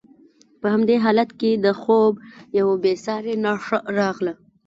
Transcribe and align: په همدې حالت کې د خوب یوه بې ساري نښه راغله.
په 0.59 0.67
همدې 0.73 0.95
حالت 1.05 1.29
کې 1.39 1.51
د 1.65 1.67
خوب 1.81 2.13
یوه 2.59 2.75
بې 2.83 2.93
ساري 3.05 3.35
نښه 3.43 3.77
راغله. 3.97 4.33